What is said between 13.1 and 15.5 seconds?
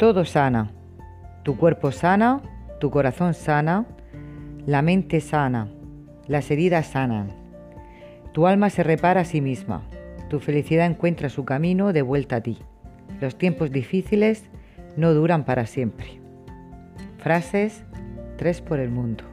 Los tiempos difíciles no duran